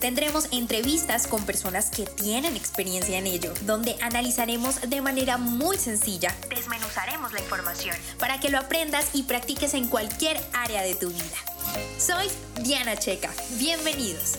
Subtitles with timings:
[0.00, 6.34] Tendremos entrevistas con personas que tienen experiencia en ello, donde analizaremos de manera muy sencilla,
[6.48, 11.36] desmenuzaremos la información para que lo aprendas y practiques en cualquier área de tu vida.
[11.98, 12.28] Soy
[12.62, 14.38] Diana Checa, bienvenidos.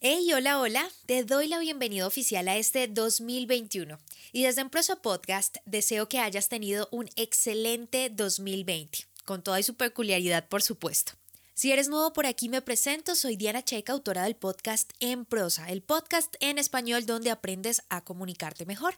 [0.00, 3.98] Hey, hola, hola, te doy la bienvenida oficial a este 2021
[4.32, 10.46] y desde Emproso Podcast deseo que hayas tenido un excelente 2020, con toda su peculiaridad
[10.50, 11.14] por supuesto.
[11.58, 13.16] Si eres nuevo por aquí, me presento.
[13.16, 18.04] Soy Diana Checa, autora del podcast En Prosa, el podcast en español donde aprendes a
[18.04, 18.94] comunicarte mejor.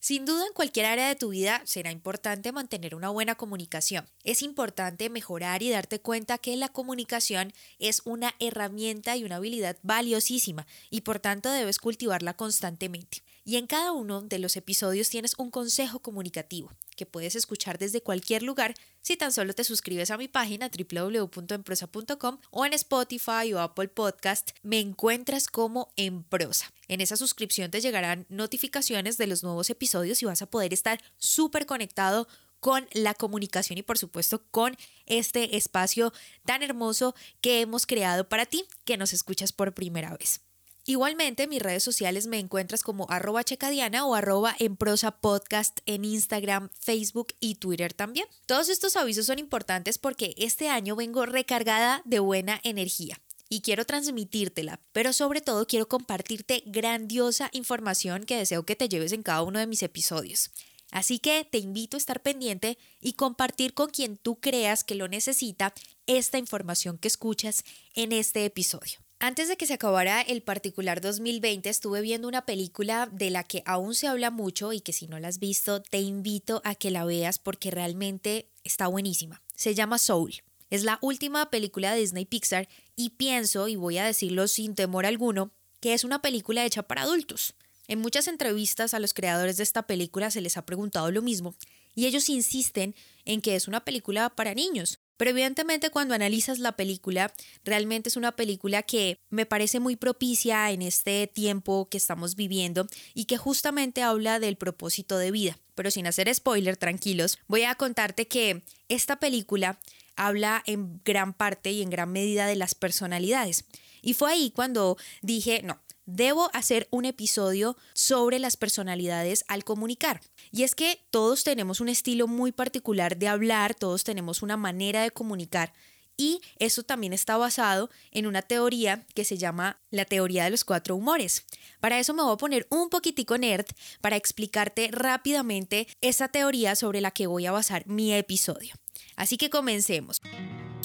[0.00, 4.04] Sin duda, en cualquier área de tu vida será importante mantener una buena comunicación.
[4.24, 9.76] Es importante mejorar y darte cuenta que la comunicación es una herramienta y una habilidad
[9.84, 13.22] valiosísima y por tanto debes cultivarla constantemente.
[13.44, 18.00] Y en cada uno de los episodios tienes un consejo comunicativo que puedes escuchar desde
[18.00, 23.60] cualquier lugar si tan solo te suscribes a mi página www.emprosa.com o en Spotify o
[23.60, 26.72] Apple Podcast me encuentras como en prosa.
[26.86, 31.02] En esa suscripción te llegarán notificaciones de los nuevos episodios y vas a poder estar
[31.16, 32.28] súper conectado
[32.60, 34.76] con la comunicación y por supuesto con
[35.06, 36.12] este espacio
[36.44, 40.42] tan hermoso que hemos creado para ti que nos escuchas por primera vez.
[40.84, 45.78] Igualmente, en mis redes sociales me encuentras como arroba checadiana o arroba en prosa podcast
[45.86, 48.26] en Instagram, Facebook y Twitter también.
[48.46, 53.84] Todos estos avisos son importantes porque este año vengo recargada de buena energía y quiero
[53.84, 59.42] transmitírtela, pero sobre todo quiero compartirte grandiosa información que deseo que te lleves en cada
[59.42, 60.50] uno de mis episodios.
[60.90, 65.06] Así que te invito a estar pendiente y compartir con quien tú creas que lo
[65.06, 65.74] necesita
[66.08, 67.62] esta información que escuchas
[67.94, 68.98] en este episodio.
[69.24, 73.62] Antes de que se acabara el particular 2020 estuve viendo una película de la que
[73.66, 76.90] aún se habla mucho y que si no la has visto te invito a que
[76.90, 79.40] la veas porque realmente está buenísima.
[79.54, 80.42] Se llama Soul.
[80.70, 85.06] Es la última película de Disney Pixar y pienso, y voy a decirlo sin temor
[85.06, 87.54] alguno, que es una película hecha para adultos.
[87.86, 91.54] En muchas entrevistas a los creadores de esta película se les ha preguntado lo mismo
[91.94, 96.72] y ellos insisten en que es una película para niños, pero evidentemente cuando analizas la
[96.72, 97.32] película,
[97.64, 102.88] realmente es una película que me parece muy propicia en este tiempo que estamos viviendo
[103.14, 105.56] y que justamente habla del propósito de vida.
[105.76, 109.78] Pero sin hacer spoiler, tranquilos, voy a contarte que esta película
[110.16, 113.64] habla en gran parte y en gran medida de las personalidades.
[114.02, 120.20] Y fue ahí cuando dije, no, debo hacer un episodio sobre las personalidades al comunicar.
[120.50, 125.02] Y es que todos tenemos un estilo muy particular de hablar, todos tenemos una manera
[125.02, 125.72] de comunicar.
[126.16, 130.64] Y eso también está basado en una teoría que se llama la teoría de los
[130.64, 131.44] cuatro humores.
[131.80, 133.66] Para eso me voy a poner un poquitico nerd
[134.00, 138.74] para explicarte rápidamente esa teoría sobre la que voy a basar mi episodio.
[139.16, 140.20] Así que comencemos.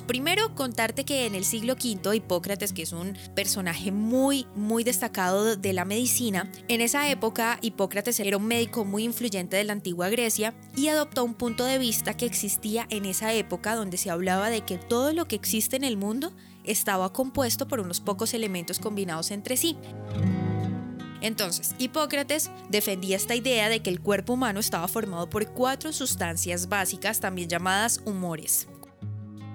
[0.08, 5.58] Primero, contarte que en el siglo V, Hipócrates, que es un personaje muy, muy destacado
[5.58, 10.08] de la medicina, en esa época Hipócrates era un médico muy influyente de la antigua
[10.08, 14.50] Grecia y adoptó un punto de vista que existía en esa época donde se hablaba
[14.50, 16.32] de que todo lo que existe en el mundo
[16.64, 19.76] estaba compuesto por unos pocos elementos combinados entre sí.
[21.20, 26.70] Entonces, Hipócrates defendía esta idea de que el cuerpo humano estaba formado por cuatro sustancias
[26.70, 28.70] básicas, también llamadas humores.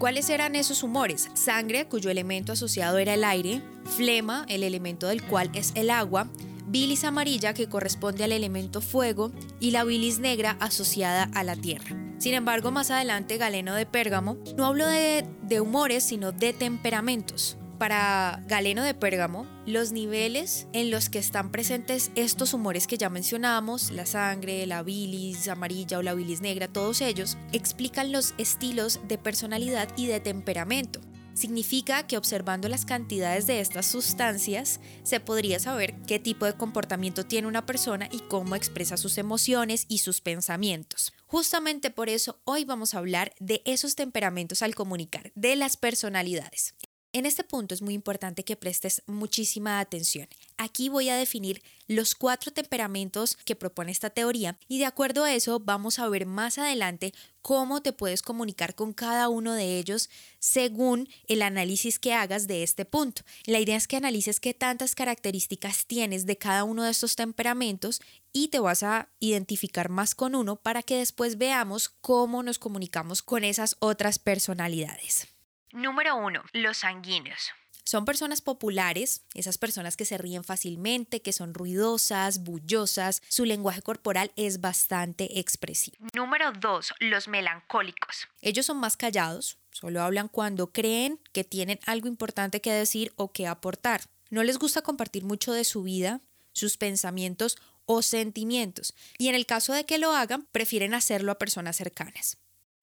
[0.02, 1.28] ¿Cuáles eran esos humores?
[1.34, 6.26] Sangre, cuyo elemento asociado era el aire, flema, el elemento del cual es el agua,
[6.66, 9.30] bilis amarilla que corresponde al elemento fuego
[9.60, 11.96] y la bilis negra asociada a la tierra.
[12.18, 17.56] Sin embargo, más adelante Galeno de Pérgamo no habló de, de humores, sino de temperamentos
[17.82, 23.10] para Galeno de Pérgamo, los niveles en los que están presentes estos humores que ya
[23.10, 29.01] mencionamos, la sangre, la bilis amarilla o la bilis negra, todos ellos, explican los estilos
[29.09, 31.01] de personalidad y de temperamento.
[31.34, 37.27] Significa que observando las cantidades de estas sustancias se podría saber qué tipo de comportamiento
[37.27, 41.12] tiene una persona y cómo expresa sus emociones y sus pensamientos.
[41.27, 46.77] Justamente por eso hoy vamos a hablar de esos temperamentos al comunicar, de las personalidades.
[47.14, 50.28] En este punto es muy importante que prestes muchísima atención.
[50.56, 55.34] Aquí voy a definir los cuatro temperamentos que propone esta teoría y de acuerdo a
[55.34, 57.12] eso vamos a ver más adelante
[57.42, 62.62] cómo te puedes comunicar con cada uno de ellos según el análisis que hagas de
[62.62, 63.24] este punto.
[63.44, 68.00] La idea es que analices qué tantas características tienes de cada uno de estos temperamentos
[68.32, 73.20] y te vas a identificar más con uno para que después veamos cómo nos comunicamos
[73.20, 75.31] con esas otras personalidades.
[75.72, 76.42] Número 1.
[76.53, 77.51] Los sanguíneos.
[77.84, 83.80] Son personas populares, esas personas que se ríen fácilmente, que son ruidosas, bullosas, su lenguaje
[83.80, 85.97] corporal es bastante expresivo.
[86.15, 86.95] Número 2.
[87.01, 88.28] Los melancólicos.
[88.42, 93.33] Ellos son más callados, solo hablan cuando creen que tienen algo importante que decir o
[93.33, 94.03] que aportar.
[94.28, 96.21] No les gusta compartir mucho de su vida,
[96.53, 101.39] sus pensamientos o sentimientos, y en el caso de que lo hagan, prefieren hacerlo a
[101.39, 102.36] personas cercanas.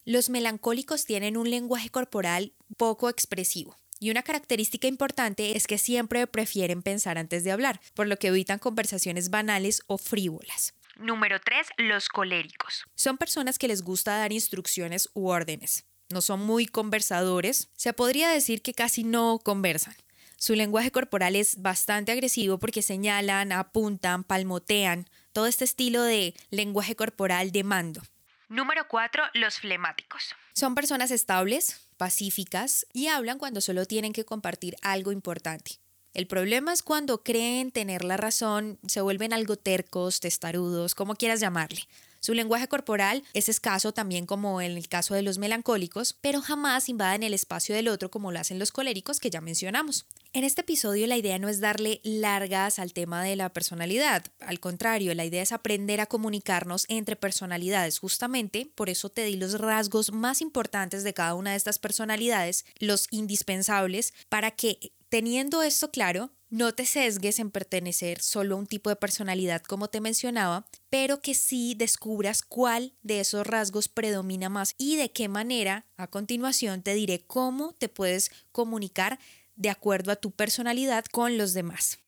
[0.06, 3.77] Los melancólicos tienen un lenguaje corporal poco expresivo.
[3.99, 8.29] Y una característica importante es que siempre prefieren pensar antes de hablar, por lo que
[8.29, 10.73] evitan conversaciones banales o frívolas.
[10.95, 11.67] Número 3.
[11.77, 12.85] Los coléricos.
[12.95, 15.85] Son personas que les gusta dar instrucciones u órdenes.
[16.09, 17.69] No son muy conversadores.
[17.75, 19.95] Se podría decir que casi no conversan.
[20.37, 26.95] Su lenguaje corporal es bastante agresivo porque señalan, apuntan, palmotean, todo este estilo de lenguaje
[26.95, 28.01] corporal de mando.
[28.47, 29.23] Número 4.
[29.33, 30.33] Los flemáticos.
[30.53, 35.79] Son personas estables, pacíficas y hablan cuando solo tienen que compartir algo importante.
[36.13, 41.41] El problema es cuando creen tener la razón, se vuelven algo tercos, testarudos, como quieras
[41.41, 41.81] llamarle.
[42.19, 46.89] Su lenguaje corporal es escaso también como en el caso de los melancólicos, pero jamás
[46.89, 50.06] invaden el espacio del otro como lo hacen los coléricos que ya mencionamos.
[50.33, 54.60] En este episodio la idea no es darle largas al tema de la personalidad, al
[54.60, 58.00] contrario, la idea es aprender a comunicarnos entre personalidades.
[58.00, 62.66] Justamente por eso te di los rasgos más importantes de cada una de estas personalidades,
[62.80, 68.67] los indispensables, para que teniendo esto claro, no te sesgues en pertenecer solo a un
[68.67, 74.49] tipo de personalidad como te mencionaba, pero que sí descubras cuál de esos rasgos predomina
[74.49, 79.19] más y de qué manera a continuación te diré cómo te puedes comunicar
[79.55, 81.99] de acuerdo a tu personalidad con los demás.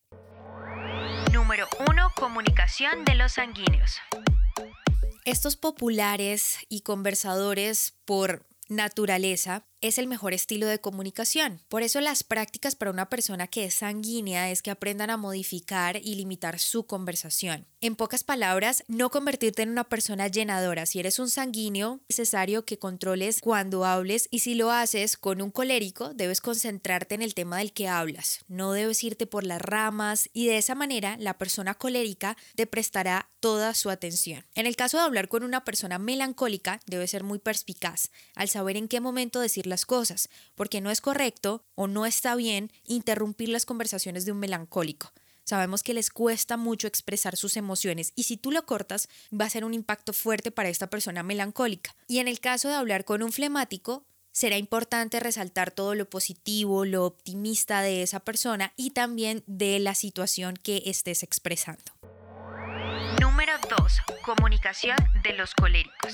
[1.31, 2.11] Número 1.
[2.15, 3.91] Comunicación de los sanguíneos.
[5.25, 11.59] Estos populares y conversadores por naturaleza es el mejor estilo de comunicación.
[11.67, 15.97] Por eso las prácticas para una persona que es sanguínea es que aprendan a modificar
[15.97, 17.65] y limitar su conversación.
[17.81, 20.85] En pocas palabras, no convertirte en una persona llenadora.
[20.85, 25.41] Si eres un sanguíneo, es necesario que controles cuando hables y si lo haces con
[25.41, 28.45] un colérico, debes concentrarte en el tema del que hablas.
[28.47, 33.31] No debes irte por las ramas y de esa manera la persona colérica te prestará
[33.39, 34.45] toda su atención.
[34.53, 38.77] En el caso de hablar con una persona melancólica, debe ser muy perspicaz al saber
[38.77, 43.49] en qué momento decir las cosas, porque no es correcto o no está bien interrumpir
[43.49, 45.11] las conversaciones de un melancólico.
[45.43, 49.49] Sabemos que les cuesta mucho expresar sus emociones y si tú lo cortas va a
[49.49, 51.95] ser un impacto fuerte para esta persona melancólica.
[52.07, 56.85] Y en el caso de hablar con un flemático, será importante resaltar todo lo positivo,
[56.85, 61.91] lo optimista de esa persona y también de la situación que estés expresando.
[63.19, 63.93] Número 2.
[64.23, 66.13] Comunicación de los coléricos.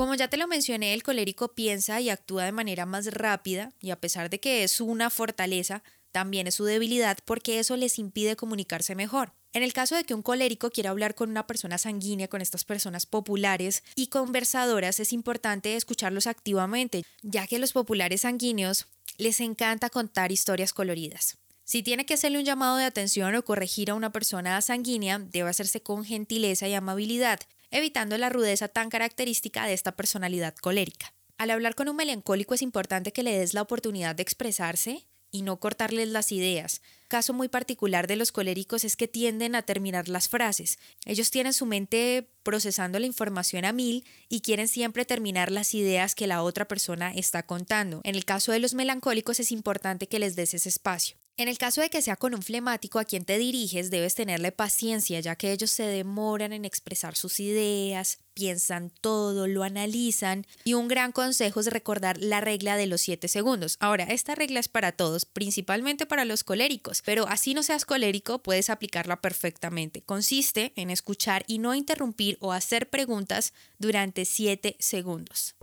[0.00, 3.90] Como ya te lo mencioné, el colérico piensa y actúa de manera más rápida y
[3.90, 8.34] a pesar de que es una fortaleza, también es su debilidad porque eso les impide
[8.34, 9.34] comunicarse mejor.
[9.52, 12.64] En el caso de que un colérico quiera hablar con una persona sanguínea, con estas
[12.64, 18.86] personas populares y conversadoras, es importante escucharlos activamente, ya que los populares sanguíneos
[19.18, 21.36] les encanta contar historias coloridas.
[21.64, 25.50] Si tiene que hacerle un llamado de atención o corregir a una persona sanguínea, debe
[25.50, 27.40] hacerse con gentileza y amabilidad,
[27.70, 31.12] evitando la rudeza tan característica de esta personalidad colérica.
[31.38, 35.42] Al hablar con un melancólico es importante que le des la oportunidad de expresarse y
[35.42, 36.82] no cortarles las ideas.
[37.08, 40.78] Caso muy particular de los coléricos es que tienden a terminar las frases.
[41.06, 46.14] Ellos tienen su mente procesando la información a mil y quieren siempre terminar las ideas
[46.14, 48.00] que la otra persona está contando.
[48.04, 51.16] En el caso de los melancólicos es importante que les des ese espacio.
[51.36, 54.52] En el caso de que sea con un flemático a quien te diriges, debes tenerle
[54.52, 60.74] paciencia, ya que ellos se demoran en expresar sus ideas, piensan todo, lo analizan y
[60.74, 63.76] un gran consejo es recordar la regla de los 7 segundos.
[63.80, 68.42] Ahora, esta regla es para todos, principalmente para los coléricos, pero así no seas colérico,
[68.42, 70.02] puedes aplicarla perfectamente.
[70.02, 75.54] Consiste en escuchar y no interrumpir o hacer preguntas durante 7 segundos.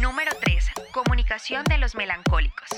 [0.00, 0.64] Número 3.
[0.92, 2.68] Comunicación de los melancólicos.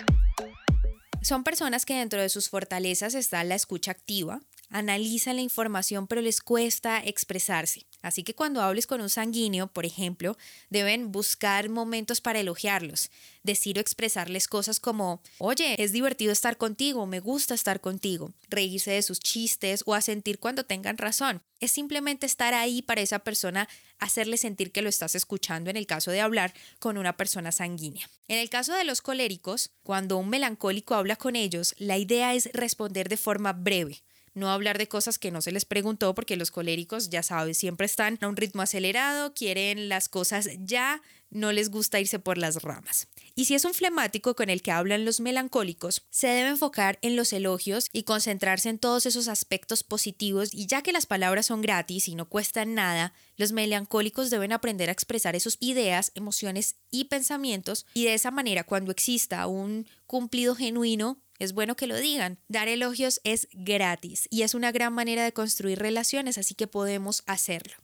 [1.22, 4.40] Son personas que dentro de sus fortalezas está la escucha activa,
[4.72, 7.86] analizan la información pero les cuesta expresarse.
[8.02, 10.36] Así que cuando hables con un sanguíneo, por ejemplo,
[10.70, 13.10] deben buscar momentos para elogiarlos,
[13.44, 18.90] decir o expresarles cosas como, oye, es divertido estar contigo, me gusta estar contigo, reírse
[18.90, 21.42] de sus chistes o asentir cuando tengan razón.
[21.60, 23.68] Es simplemente estar ahí para esa persona,
[24.00, 28.10] hacerle sentir que lo estás escuchando en el caso de hablar con una persona sanguínea.
[28.26, 32.50] En el caso de los coléricos, cuando un melancólico habla con ellos, la idea es
[32.52, 34.02] responder de forma breve
[34.34, 37.86] no hablar de cosas que no se les preguntó porque los coléricos, ya sabes, siempre
[37.86, 42.62] están a un ritmo acelerado, quieren las cosas ya, no les gusta irse por las
[42.62, 43.08] ramas.
[43.34, 47.16] Y si es un flemático con el que hablan los melancólicos, se debe enfocar en
[47.16, 51.62] los elogios y concentrarse en todos esos aspectos positivos y ya que las palabras son
[51.62, 57.04] gratis y no cuestan nada, los melancólicos deben aprender a expresar esas ideas, emociones y
[57.04, 62.38] pensamientos y de esa manera cuando exista un cumplido genuino es bueno que lo digan.
[62.48, 67.22] Dar elogios es gratis y es una gran manera de construir relaciones, así que podemos
[67.26, 67.74] hacerlo.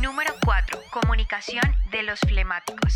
[0.00, 0.80] Número 4.
[0.92, 2.94] Comunicación de los flemáticos.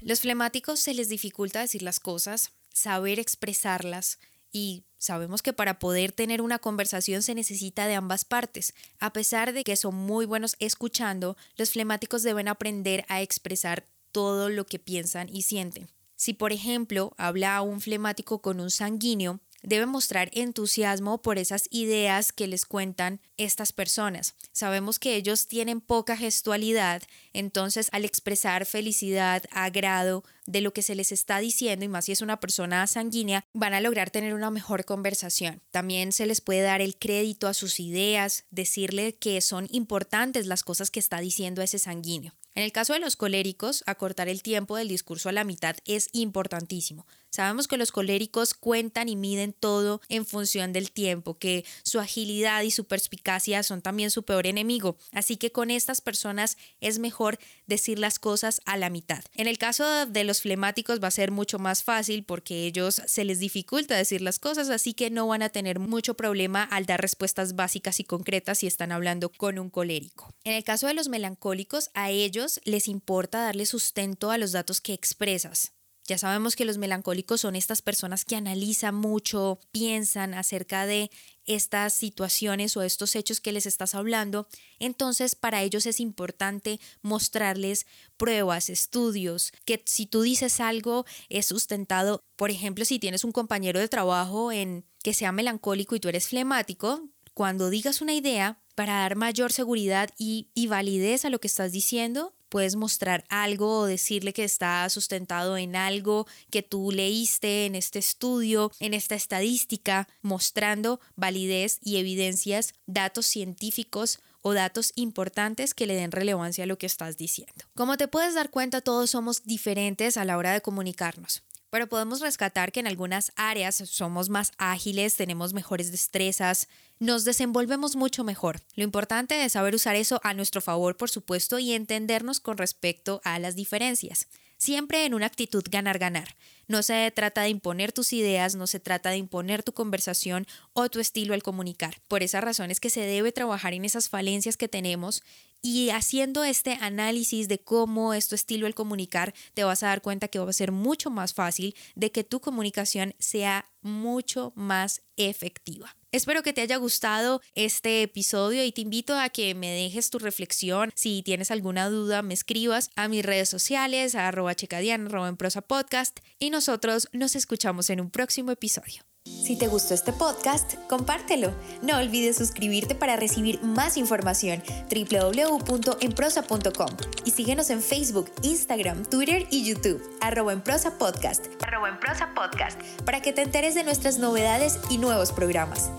[0.00, 4.18] Los flemáticos se les dificulta decir las cosas, saber expresarlas
[4.52, 8.74] y sabemos que para poder tener una conversación se necesita de ambas partes.
[9.00, 14.48] A pesar de que son muy buenos escuchando, los flemáticos deben aprender a expresar todo
[14.50, 15.88] lo que piensan y sienten.
[16.16, 22.32] Si, por ejemplo, habla un flemático con un sanguíneo, debe mostrar entusiasmo por esas ideas
[22.32, 24.34] que les cuentan estas personas.
[24.52, 27.02] Sabemos que ellos tienen poca gestualidad,
[27.32, 32.12] entonces al expresar felicidad, agrado de lo que se les está diciendo, y más si
[32.12, 35.62] es una persona sanguínea, van a lograr tener una mejor conversación.
[35.70, 40.62] También se les puede dar el crédito a sus ideas, decirle que son importantes las
[40.62, 42.34] cosas que está diciendo ese sanguíneo.
[42.54, 46.08] En el caso de los coléricos, acortar el tiempo del discurso a la mitad es
[46.12, 47.06] importantísimo.
[47.34, 52.62] Sabemos que los coléricos cuentan y miden todo en función del tiempo, que su agilidad
[52.62, 54.98] y su perspicacia son también su peor enemigo.
[55.10, 59.24] Así que con estas personas es mejor decir las cosas a la mitad.
[59.34, 63.24] En el caso de los flemáticos va a ser mucho más fácil porque ellos se
[63.24, 67.00] les dificulta decir las cosas, así que no van a tener mucho problema al dar
[67.00, 70.32] respuestas básicas y concretas si están hablando con un colérico.
[70.44, 74.80] En el caso de los melancólicos, a ellos les importa darle sustento a los datos
[74.80, 75.73] que expresas.
[76.06, 81.10] Ya sabemos que los melancólicos son estas personas que analizan mucho, piensan acerca de
[81.46, 84.46] estas situaciones o estos hechos que les estás hablando.
[84.78, 87.86] Entonces, para ellos es importante mostrarles
[88.18, 92.20] pruebas, estudios, que si tú dices algo es sustentado.
[92.36, 96.28] Por ejemplo, si tienes un compañero de trabajo en que sea melancólico y tú eres
[96.28, 101.46] flemático, cuando digas una idea, para dar mayor seguridad y, y validez a lo que
[101.46, 107.66] estás diciendo, puedes mostrar algo o decirle que está sustentado en algo que tú leíste
[107.66, 115.74] en este estudio, en esta estadística, mostrando validez y evidencias, datos científicos o datos importantes
[115.74, 117.64] que le den relevancia a lo que estás diciendo.
[117.74, 121.42] Como te puedes dar cuenta, todos somos diferentes a la hora de comunicarnos
[121.74, 126.68] pero podemos rescatar que en algunas áreas somos más ágiles, tenemos mejores destrezas,
[127.04, 128.62] nos desenvolvemos mucho mejor.
[128.76, 133.20] Lo importante es saber usar eso a nuestro favor, por supuesto, y entendernos con respecto
[133.24, 134.26] a las diferencias.
[134.56, 136.36] Siempre en una actitud ganar-ganar.
[136.66, 140.88] No se trata de imponer tus ideas, no se trata de imponer tu conversación o
[140.88, 142.00] tu estilo al comunicar.
[142.08, 145.22] Por esa razón es que se debe trabajar en esas falencias que tenemos
[145.60, 150.00] y haciendo este análisis de cómo es tu estilo el comunicar, te vas a dar
[150.00, 155.02] cuenta que va a ser mucho más fácil de que tu comunicación sea mucho más
[155.16, 155.94] efectiva.
[156.14, 160.20] Espero que te haya gustado este episodio y te invito a que me dejes tu
[160.20, 160.92] reflexión.
[160.94, 165.36] Si tienes alguna duda, me escribas a mis redes sociales, a arroba checadiana, arroba en
[165.36, 169.02] prosa podcast y nosotros nos escuchamos en un próximo episodio.
[169.44, 171.52] Si te gustó este podcast, compártelo.
[171.82, 174.62] No olvides suscribirte para recibir más información.
[174.88, 176.88] www.enprosa.com
[177.26, 182.32] y síguenos en Facebook, Instagram, Twitter y YouTube, arroba en prosa podcast, arroba en prosa
[182.34, 185.90] podcast, para que te enteres de nuestras novedades y nuevos programas.